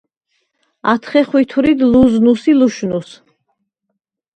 ათხე 0.91 1.21
ხვითვრიდ 1.27 1.79
ლჷზნუს 1.91 2.43
ი 2.51 2.53
ლუშნუს. 2.59 3.09